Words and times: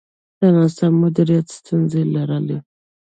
د 0.39 0.41
ناسم 0.55 0.93
مدیریت 1.03 1.47
ستونزې 1.57 1.99
یې 2.03 2.11
لرلې. 2.13 2.57